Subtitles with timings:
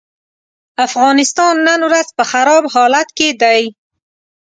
[0.87, 3.61] افغانستان نن ورځ په خراب حالت کې دی.